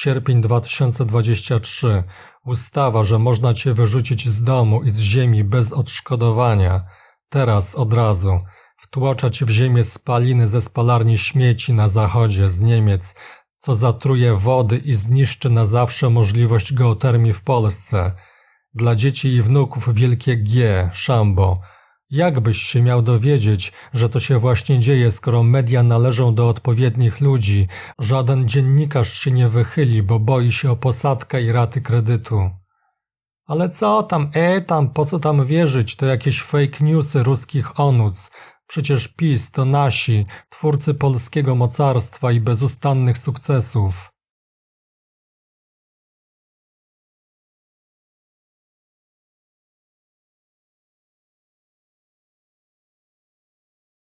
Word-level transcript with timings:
Sierpień 0.00 0.40
2023. 0.40 2.04
Ustawa, 2.44 3.02
że 3.02 3.18
można 3.18 3.54
cię 3.54 3.74
wyrzucić 3.74 4.28
z 4.28 4.42
domu 4.42 4.82
i 4.82 4.90
z 4.90 4.98
ziemi 4.98 5.44
bez 5.44 5.72
odszkodowania. 5.72 6.84
Teraz 7.28 7.74
od 7.74 7.92
razu. 7.92 8.40
Wtłaczać 8.76 9.44
w 9.44 9.50
ziemię 9.50 9.84
spaliny 9.84 10.48
ze 10.48 10.60
spalarni 10.60 11.18
śmieci 11.18 11.72
na 11.72 11.88
zachodzie 11.88 12.48
z 12.48 12.60
Niemiec, 12.60 13.14
co 13.56 13.74
zatruje 13.74 14.34
wody 14.34 14.78
i 14.78 14.94
zniszczy 14.94 15.50
na 15.50 15.64
zawsze 15.64 16.10
możliwość 16.10 16.74
geotermii 16.74 17.32
w 17.32 17.42
Polsce. 17.42 18.12
Dla 18.74 18.94
dzieci 18.94 19.28
i 19.28 19.42
wnuków 19.42 19.94
wielkie 19.94 20.36
G, 20.36 20.90
Szambo. 20.92 21.60
Jak 22.10 22.40
byś 22.40 22.58
się 22.62 22.82
miał 22.82 23.02
dowiedzieć, 23.02 23.72
że 23.92 24.08
to 24.08 24.20
się 24.20 24.38
właśnie 24.38 24.80
dzieje, 24.80 25.10
skoro 25.10 25.42
media 25.42 25.82
należą 25.82 26.34
do 26.34 26.48
odpowiednich 26.48 27.20
ludzi? 27.20 27.68
Żaden 27.98 28.48
dziennikarz 28.48 29.12
się 29.12 29.30
nie 29.30 29.48
wychyli, 29.48 30.02
bo 30.02 30.18
boi 30.18 30.52
się 30.52 30.70
o 30.70 30.76
posadkę 30.76 31.42
i 31.42 31.52
raty 31.52 31.80
kredytu. 31.80 32.50
Ale 33.46 33.70
co 33.70 34.02
tam, 34.02 34.30
e 34.34 34.60
tam, 34.60 34.90
po 34.90 35.04
co 35.04 35.18
tam 35.18 35.46
wierzyć, 35.46 35.96
to 35.96 36.06
jakieś 36.06 36.42
fake 36.42 36.84
newsy 36.84 37.22
ruskich 37.22 37.80
onuc. 37.80 38.30
Przecież 38.66 39.08
PiS 39.08 39.50
to 39.50 39.64
nasi, 39.64 40.26
twórcy 40.48 40.94
polskiego 40.94 41.54
mocarstwa 41.54 42.32
i 42.32 42.40
bezustannych 42.40 43.18
sukcesów. 43.18 44.17